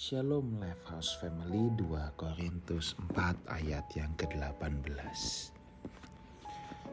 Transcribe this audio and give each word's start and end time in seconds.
Shalom 0.00 0.56
Lifehouse 0.56 1.20
Family 1.20 1.76
2 1.76 2.16
Korintus 2.16 2.96
4 3.12 3.36
ayat 3.52 3.84
yang 3.92 4.08
ke-18 4.16 4.96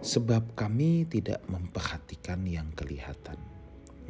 Sebab 0.03 0.51
kami 0.59 1.07
tidak 1.07 1.39
memperhatikan 1.47 2.43
yang 2.43 2.67
kelihatan 2.75 3.39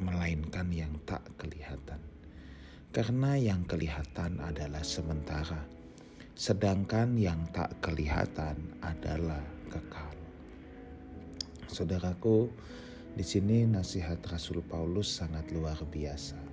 Melainkan 0.01 0.73
yang 0.73 0.89
tak 1.05 1.21
kelihatan. 1.37 2.01
Karena 2.89 3.37
yang 3.37 3.69
kelihatan 3.69 4.41
adalah 4.41 4.81
sementara 4.81 5.61
Sedangkan 6.33 7.13
yang 7.21 7.45
tak 7.53 7.77
kelihatan 7.85 8.81
adalah 8.81 9.45
kekal. 9.69 10.17
Saudaraku, 11.69 12.49
di 13.13 13.21
sini 13.21 13.61
nasihat 13.69 14.17
Rasul 14.25 14.65
Paulus 14.65 15.21
sangat 15.21 15.53
luar 15.53 15.77
biasa 15.85 16.46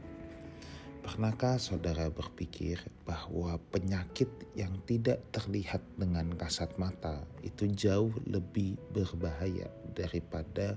Pernahkah 1.15 1.63
saudara 1.63 2.11
berpikir 2.11 2.75
bahwa 3.07 3.55
penyakit 3.71 4.27
yang 4.59 4.75
tidak 4.83 5.23
terlihat 5.31 5.79
dengan 5.95 6.35
kasat 6.35 6.75
mata 6.75 7.23
itu 7.47 7.71
jauh 7.71 8.11
lebih 8.27 8.75
berbahaya 8.91 9.71
daripada 9.95 10.75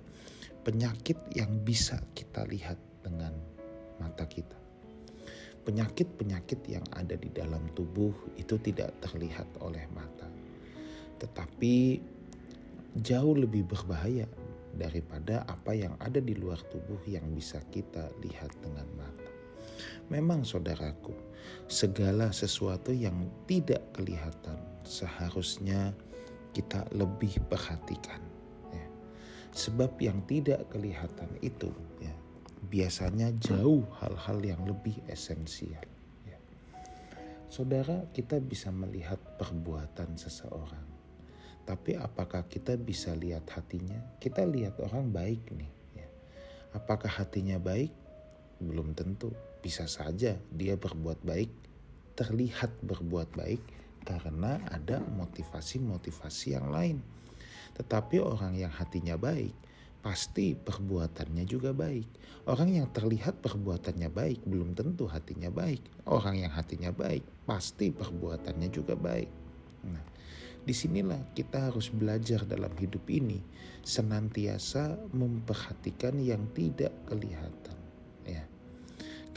penyakit 0.61 1.17
yang 1.33 1.49
bisa 1.65 1.97
kita 2.13 2.45
lihat 2.53 2.77
dengan 3.01 3.33
mata 3.97 4.29
kita? 4.29 4.53
Penyakit-penyakit 5.65 6.69
yang 6.69 6.85
ada 6.93 7.17
di 7.17 7.33
dalam 7.33 7.65
tubuh 7.73 8.13
itu 8.37 8.61
tidak 8.61 8.93
terlihat 9.01 9.49
oleh 9.57 9.89
mata, 9.89 10.29
tetapi 11.17 11.97
jauh 13.01 13.33
lebih 13.33 13.65
berbahaya 13.65 14.29
daripada 14.77 15.49
apa 15.49 15.73
yang 15.73 15.97
ada 15.97 16.21
di 16.21 16.37
luar 16.37 16.61
tubuh 16.69 17.01
yang 17.09 17.25
bisa 17.33 17.57
kita 17.73 18.13
lihat 18.21 18.53
dengan 18.61 18.85
mata. 18.93 19.26
Memang 20.07 20.47
saudaraku, 20.47 21.11
segala 21.67 22.31
sesuatu 22.31 22.95
yang 22.95 23.27
tidak 23.43 23.91
kelihatan 23.91 24.55
seharusnya 24.87 25.91
kita 26.55 26.87
lebih 26.95 27.35
perhatikan. 27.51 28.23
Ya. 28.71 28.87
Sebab 29.51 29.99
yang 29.99 30.23
tidak 30.23 30.63
kelihatan 30.71 31.27
itu 31.43 31.67
ya, 31.99 32.15
biasanya 32.71 33.35
jauh 33.35 33.83
hal-hal 33.99 34.39
yang 34.39 34.63
lebih 34.63 34.95
esensial. 35.11 35.83
Ya. 36.23 36.39
Saudara, 37.51 38.07
kita 38.15 38.39
bisa 38.39 38.71
melihat 38.71 39.19
perbuatan 39.35 40.15
seseorang. 40.15 40.87
Tapi 41.67 41.99
apakah 41.99 42.47
kita 42.47 42.79
bisa 42.79 43.11
lihat 43.11 43.43
hatinya? 43.51 43.99
Kita 44.23 44.47
lihat 44.47 44.79
orang 44.79 45.11
baik 45.11 45.51
nih. 45.51 45.71
Ya. 45.99 46.07
Apakah 46.71 47.11
hatinya 47.11 47.59
baik? 47.59 47.91
Belum 48.63 48.95
tentu 48.95 49.35
bisa 49.67 49.83
saja 49.83 50.39
dia 50.55 50.79
berbuat 50.79 51.27
baik, 51.27 51.51
terlihat 52.15 52.71
berbuat 52.87 53.35
baik 53.35 53.59
karena 54.07 54.63
ada 54.71 55.03
motivasi-motivasi 55.03 56.55
yang 56.55 56.71
lain. 56.71 57.03
Tetapi 57.75 58.23
orang 58.23 58.55
yang 58.55 58.71
hatinya 58.71 59.19
baik, 59.19 59.51
pasti 59.99 60.55
perbuatannya 60.55 61.43
juga 61.43 61.75
baik. 61.75 62.07
Orang 62.47 62.71
yang 62.71 62.87
terlihat 62.95 63.43
perbuatannya 63.43 64.07
baik 64.07 64.47
belum 64.47 64.71
tentu 64.71 65.03
hatinya 65.03 65.51
baik. 65.51 65.83
Orang 66.07 66.39
yang 66.39 66.55
hatinya 66.55 66.95
baik 66.95 67.27
pasti 67.43 67.91
perbuatannya 67.91 68.71
juga 68.71 68.95
baik. 68.95 69.27
Nah, 69.83 70.03
di 70.63 70.71
sinilah 70.71 71.35
kita 71.35 71.67
harus 71.67 71.91
belajar 71.91 72.47
dalam 72.47 72.71
hidup 72.79 73.03
ini 73.11 73.43
senantiasa 73.83 74.95
memperhatikan 75.11 76.15
yang 76.23 76.47
tidak 76.55 76.95
kelihatan. 77.03 77.86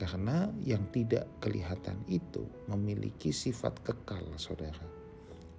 Karena 0.00 0.48
yang 0.64 0.88
tidak 0.96 1.28
kelihatan 1.44 2.00
itu 2.08 2.48
memiliki 2.72 3.36
sifat 3.36 3.84
kekal, 3.84 4.24
saudara. 4.40 4.80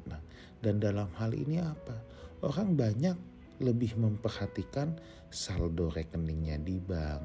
Nah, 0.10 0.18
dan 0.66 0.82
dalam 0.82 1.14
hal 1.14 1.30
ini 1.38 1.62
apa? 1.62 1.94
Orang 2.42 2.74
banyak 2.74 3.14
lebih 3.62 3.94
memperhatikan 4.02 4.98
saldo 5.30 5.94
rekeningnya 5.94 6.58
di 6.58 6.82
bank, 6.82 7.22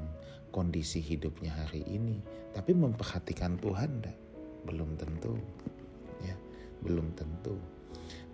kondisi 0.53 1.01
hidupnya 1.01 1.57
hari 1.57 1.81
ini, 1.89 2.21
tapi 2.53 2.77
memperhatikan 2.77 3.57
Tuhan 3.57 3.97
enggak? 3.97 4.17
Belum 4.69 4.93
tentu. 4.93 5.33
Ya, 6.21 6.37
belum 6.85 7.17
tentu. 7.17 7.57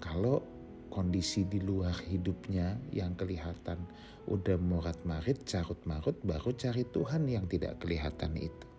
Kalau 0.03 0.43
kondisi 0.91 1.47
di 1.47 1.63
luar 1.63 1.95
hidupnya 2.11 2.75
yang 2.91 3.15
kelihatan 3.15 3.79
udah 4.27 4.59
morat 4.59 4.99
marit 5.07 5.39
carut 5.47 5.79
marut 5.87 6.19
baru 6.19 6.51
cari 6.51 6.83
Tuhan 6.83 7.31
yang 7.31 7.47
tidak 7.47 7.79
kelihatan 7.79 8.35
itu 8.35 8.72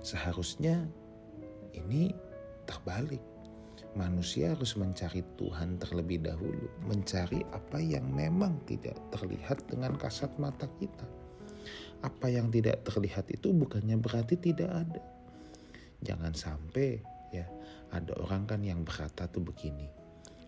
Seharusnya 0.00 0.88
ini 1.76 2.12
terbalik. 2.64 3.20
Manusia 3.98 4.54
harus 4.54 4.78
mencari 4.78 5.18
Tuhan 5.34 5.82
terlebih 5.82 6.22
dahulu, 6.22 6.70
mencari 6.86 7.42
apa 7.50 7.82
yang 7.82 8.06
memang 8.14 8.62
tidak 8.62 8.94
terlihat 9.10 9.66
dengan 9.66 9.98
kasat 9.98 10.30
mata 10.38 10.70
kita. 10.78 11.02
Apa 12.06 12.30
yang 12.30 12.54
tidak 12.54 12.86
terlihat 12.86 13.26
itu 13.34 13.50
bukannya 13.50 13.98
berarti 13.98 14.38
tidak 14.38 14.70
ada. 14.70 15.02
Jangan 16.06 16.32
sampai 16.38 17.02
ya 17.34 17.50
ada 17.90 18.14
orang 18.22 18.46
kan 18.46 18.62
yang 18.62 18.86
berkata 18.86 19.26
tuh 19.26 19.42
begini, 19.42 19.90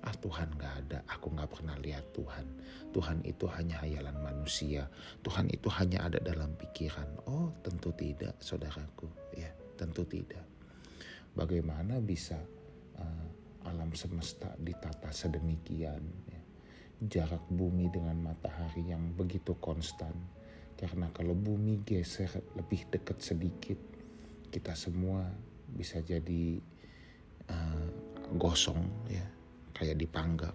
ah 0.03 0.15
Tuhan 0.19 0.51
gak 0.59 0.75
ada, 0.87 0.99
aku 1.07 1.31
gak 1.35 1.51
pernah 1.51 1.79
lihat 1.79 2.03
Tuhan. 2.11 2.47
Tuhan 2.93 3.23
itu 3.23 3.47
hanya 3.49 3.81
hayalan 3.81 4.19
manusia, 4.19 4.91
Tuhan 5.23 5.49
itu 5.49 5.71
hanya 5.73 6.11
ada 6.11 6.19
dalam 6.19 6.53
pikiran. 6.59 7.07
Oh 7.31 7.55
tentu 7.63 7.95
tidak 7.95 8.37
saudaraku, 8.43 9.07
ya 9.39 9.49
tentu 9.79 10.03
tidak. 10.05 10.43
Bagaimana 11.33 12.03
bisa 12.03 12.37
uh, 12.99 13.27
alam 13.71 13.95
semesta 13.95 14.53
ditata 14.61 15.09
sedemikian, 15.15 16.03
ya? 16.29 16.41
jarak 17.09 17.43
bumi 17.49 17.89
dengan 17.89 18.19
matahari 18.21 18.91
yang 18.91 19.15
begitu 19.15 19.57
konstan. 19.63 20.13
Karena 20.77 21.09
kalau 21.15 21.33
bumi 21.33 21.81
geser 21.87 22.29
lebih 22.59 22.91
dekat 22.91 23.23
sedikit, 23.23 23.79
kita 24.51 24.75
semua 24.75 25.25
bisa 25.73 26.03
jadi 26.05 26.61
uh, 27.49 27.89
gosong 28.37 28.83
ya 29.09 29.25
kayak 29.83 29.99
dipanggang. 29.99 30.55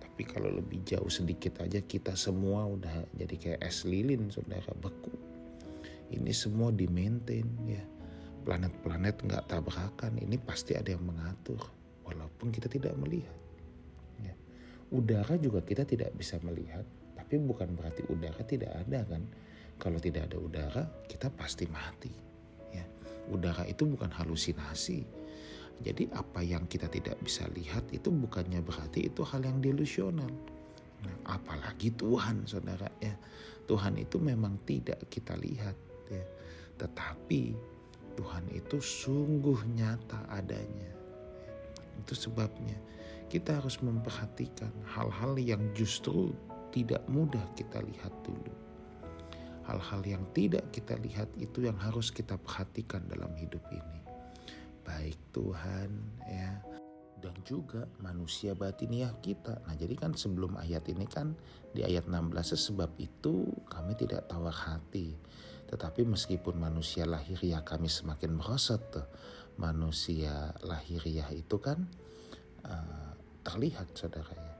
Tapi 0.00 0.24
kalau 0.24 0.48
lebih 0.48 0.80
jauh 0.88 1.12
sedikit 1.12 1.60
aja 1.60 1.84
kita 1.84 2.16
semua 2.16 2.64
udah 2.64 3.04
jadi 3.12 3.36
kayak 3.36 3.60
es 3.60 3.84
lilin 3.84 4.32
saudara 4.32 4.72
beku. 4.80 5.12
Ini 6.08 6.32
semua 6.32 6.72
di 6.72 6.88
maintain 6.88 7.44
ya. 7.68 7.84
Planet-planet 8.44 9.24
nggak 9.24 9.44
tabrakan. 9.52 10.16
Ini 10.16 10.40
pasti 10.40 10.72
ada 10.72 10.88
yang 10.88 11.04
mengatur 11.04 11.60
walaupun 12.08 12.48
kita 12.48 12.72
tidak 12.72 12.96
melihat. 12.96 13.36
Ya. 14.24 14.32
Udara 14.88 15.36
juga 15.36 15.60
kita 15.60 15.84
tidak 15.84 16.16
bisa 16.16 16.40
melihat. 16.40 16.84
Tapi 17.16 17.40
bukan 17.40 17.72
berarti 17.76 18.04
udara 18.08 18.40
tidak 18.44 18.72
ada 18.72 19.04
kan. 19.04 19.24
Kalau 19.76 19.98
tidak 19.98 20.32
ada 20.32 20.38
udara 20.40 20.84
kita 21.08 21.28
pasti 21.32 21.66
mati. 21.66 22.12
Ya. 22.70 22.84
Udara 23.32 23.64
itu 23.66 23.88
bukan 23.88 24.12
halusinasi 24.12 25.23
jadi 25.82 26.06
apa 26.14 26.44
yang 26.44 26.70
kita 26.70 26.86
tidak 26.86 27.18
bisa 27.24 27.48
lihat 27.50 27.82
itu 27.90 28.12
bukannya 28.12 28.62
berarti 28.62 29.10
itu 29.10 29.26
hal 29.26 29.42
yang 29.42 29.58
delusional. 29.58 30.30
Nah, 31.02 31.16
apalagi 31.34 31.90
Tuhan, 31.98 32.46
saudara 32.46 32.86
ya. 33.02 33.16
Tuhan 33.64 33.96
itu 33.96 34.20
memang 34.20 34.60
tidak 34.68 35.00
kita 35.08 35.34
lihat 35.40 35.74
ya. 36.12 36.24
Tetapi 36.78 37.42
Tuhan 38.14 38.44
itu 38.54 38.78
sungguh 38.78 39.66
nyata 39.74 40.30
adanya. 40.30 40.92
Itu 41.98 42.14
sebabnya 42.14 42.78
kita 43.26 43.58
harus 43.58 43.80
memperhatikan 43.82 44.70
hal-hal 44.86 45.34
yang 45.40 45.60
justru 45.74 46.30
tidak 46.70 47.02
mudah 47.10 47.42
kita 47.58 47.82
lihat 47.82 48.12
dulu. 48.22 48.52
Hal-hal 49.64 50.04
yang 50.04 50.24
tidak 50.36 50.68
kita 50.70 50.94
lihat 51.00 51.26
itu 51.40 51.64
yang 51.64 51.76
harus 51.80 52.12
kita 52.12 52.36
perhatikan 52.36 53.00
dalam 53.08 53.32
hidup 53.40 53.64
ini 53.72 54.04
baik 54.84 55.18
Tuhan 55.32 55.90
ya 56.28 56.60
dan 57.24 57.32
juga 57.40 57.88
manusia 58.04 58.52
batiniah 58.52 59.16
kita. 59.24 59.64
Nah 59.64 59.72
jadi 59.80 59.96
kan 59.96 60.12
sebelum 60.12 60.60
ayat 60.60 60.84
ini 60.92 61.08
kan 61.08 61.32
di 61.72 61.80
ayat 61.80 62.04
16 62.04 62.36
sebab 62.52 62.92
itu 63.00 63.48
kami 63.64 63.96
tidak 63.96 64.28
tawar 64.28 64.52
hati. 64.52 65.16
Tetapi 65.64 66.04
meskipun 66.04 66.60
manusia 66.60 67.08
lahiriah 67.08 67.64
kami 67.64 67.88
semakin 67.88 68.36
merosot 68.36 68.82
tuh. 68.92 69.08
Manusia 69.56 70.52
lahiriah 70.60 71.32
itu 71.32 71.56
kan 71.56 71.88
uh, 72.68 73.16
terlihat 73.40 73.96
saudara 73.96 74.36
ya. 74.36 74.54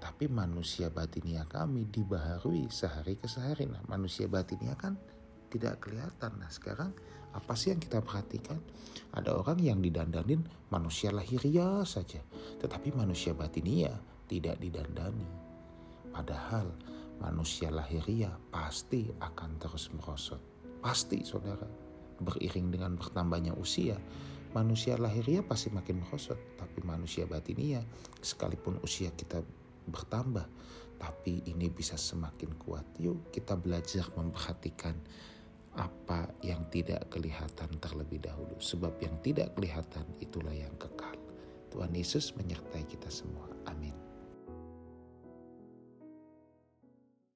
Tapi 0.00 0.28
manusia 0.28 0.92
batiniah 0.92 1.48
kami 1.48 1.88
dibaharui 1.88 2.68
sehari 2.68 3.16
ke 3.16 3.32
sehari. 3.32 3.64
Nah 3.64 3.80
manusia 3.88 4.28
batiniah 4.28 4.76
kan 4.76 5.00
tidak 5.48 5.80
kelihatan. 5.88 6.36
Nah 6.36 6.52
sekarang 6.52 6.92
apa 7.30 7.54
sih 7.54 7.70
yang 7.70 7.80
kita 7.82 8.02
perhatikan? 8.02 8.58
Ada 9.14 9.34
orang 9.34 9.58
yang 9.58 9.78
didandanin 9.82 10.42
manusia 10.70 11.10
lahiriah 11.10 11.82
saja, 11.82 12.22
tetapi 12.62 12.94
manusia 12.94 13.34
batinia 13.34 13.94
tidak 14.30 14.58
didandani. 14.62 15.26
Padahal 16.10 16.70
manusia 17.18 17.70
lahiriah 17.70 18.34
pasti 18.50 19.10
akan 19.18 19.58
terus 19.58 19.90
merosot. 19.94 20.38
Pasti 20.78 21.22
saudara, 21.26 21.66
beriring 22.22 22.70
dengan 22.70 22.94
bertambahnya 22.94 23.54
usia, 23.58 23.98
manusia 24.54 24.98
lahiriah 24.98 25.42
pasti 25.42 25.70
makin 25.70 26.02
merosot, 26.02 26.38
tapi 26.58 26.82
manusia 26.82 27.26
batinia 27.26 27.82
sekalipun 28.22 28.78
usia 28.82 29.10
kita 29.14 29.42
bertambah, 29.90 30.46
tapi 30.98 31.42
ini 31.50 31.66
bisa 31.66 31.98
semakin 31.98 32.54
kuat. 32.62 32.86
Yuk 33.02 33.30
kita 33.34 33.58
belajar 33.58 34.06
memperhatikan 34.14 34.94
apa 35.78 36.26
yang 36.42 36.66
tidak 36.72 37.06
kelihatan 37.12 37.70
terlebih 37.78 38.18
dahulu. 38.18 38.58
Sebab 38.58 38.98
yang 38.98 39.14
tidak 39.22 39.54
kelihatan 39.54 40.06
itulah 40.18 40.54
yang 40.54 40.74
kekal. 40.80 41.14
Tuhan 41.70 41.94
Yesus 41.94 42.34
menyertai 42.34 42.82
kita 42.90 43.06
semua. 43.06 43.46
Amin. 43.70 44.09